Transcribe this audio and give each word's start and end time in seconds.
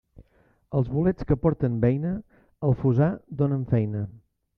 Els 0.77 0.87
bolets 0.93 1.27
que 1.31 1.37
porten 1.43 1.75
beina, 1.83 2.13
al 2.69 2.73
fossar 2.81 3.11
donen 3.43 3.67
feina. 3.75 4.03